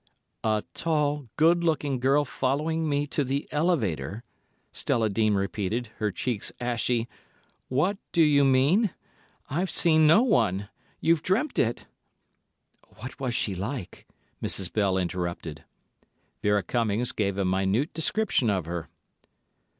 "A 0.43 0.63
tall, 0.73 1.27
good 1.37 1.63
looking 1.63 1.99
girl 1.99 2.25
following 2.25 2.89
me 2.89 3.05
to 3.05 3.23
the 3.23 3.47
elevator," 3.51 4.23
Stella 4.71 5.09
Dean 5.11 5.35
repeated, 5.35 5.89
her 5.97 6.09
cheeks 6.09 6.51
ashy. 6.59 7.07
"What 7.67 7.99
do 8.11 8.23
you 8.23 8.43
mean? 8.43 8.95
I've 9.47 9.69
seen 9.69 10.07
no 10.07 10.23
one. 10.23 10.69
You've 11.01 11.21
dreamt 11.21 11.59
it." 11.59 11.85
"What 12.95 13.19
was 13.19 13.35
she 13.35 13.53
like?" 13.53 14.07
Mrs. 14.41 14.73
Bell 14.73 14.97
interrupted. 14.97 15.65
Vera 16.41 16.63
Cummings 16.63 17.11
gave 17.11 17.37
a 17.37 17.45
minute 17.45 17.93
description 17.93 18.49
of 18.49 18.65
her. 18.65 18.89